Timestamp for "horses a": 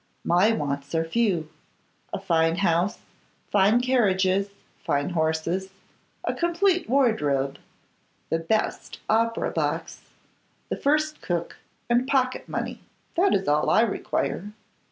5.11-6.33